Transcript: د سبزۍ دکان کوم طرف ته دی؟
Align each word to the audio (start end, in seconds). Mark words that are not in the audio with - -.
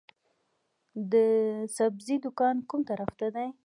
د 1.11 1.13
سبزۍ 1.75 2.15
دکان 2.25 2.55
کوم 2.69 2.81
طرف 2.89 3.09
ته 3.19 3.27
دی؟ 3.35 3.47